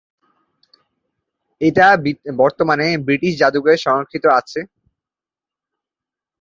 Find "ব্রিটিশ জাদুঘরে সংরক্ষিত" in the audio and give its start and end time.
3.07-4.25